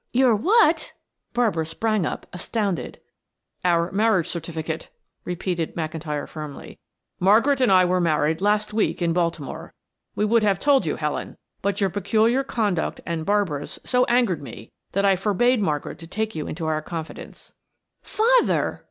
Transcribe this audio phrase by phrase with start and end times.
[0.13, 0.93] "Your what?"
[1.33, 2.99] Barbara sprang up, astounded.
[3.63, 4.89] "Our marriage certificate,"
[5.25, 6.79] repeated McIntyre firmly.
[7.19, 9.75] "Margaret and I were married last week in Baltimore.
[10.15, 14.71] We would have told you, Helen, but your peculiar conduct and Barbara's, so angered me
[14.93, 17.53] that I forbade Margaret to take you into our confidence."
[18.01, 18.79] "Father!"